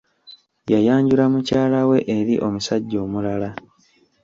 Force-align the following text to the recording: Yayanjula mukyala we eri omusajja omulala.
Yayanjula 0.71 1.23
mukyala 1.33 1.79
we 1.89 1.97
eri 2.17 2.35
omusajja 2.47 2.97
omulala. 3.05 3.49